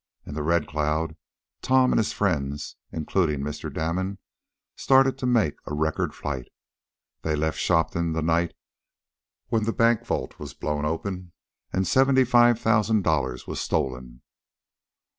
[0.25, 1.15] In the RED CLOUD,
[1.61, 3.71] Tom and his friends, including Mr.
[3.71, 4.17] Damon,
[4.75, 6.47] started to make a record flight.
[7.21, 8.55] They left Shopton the night
[9.49, 11.33] when the bank vault was blown open,
[11.71, 14.23] and seventy five thousand dollars stolen.